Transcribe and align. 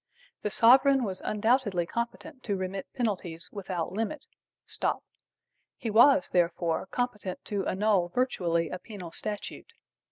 The 0.41 0.49
sovereign 0.49 1.03
was 1.03 1.21
undoubtedly 1.23 1.85
competent 1.85 2.41
to 2.45 2.55
remit 2.55 2.87
penalties 2.95 3.51
without 3.51 3.91
limit. 3.91 4.25
He 5.77 5.91
was, 5.91 6.27
therefore, 6.29 6.87
competent 6.87 7.45
to 7.45 7.67
annul 7.67 8.09
virtually 8.09 8.69
a 8.69 8.79
penal 8.79 9.11
statute. 9.11 9.73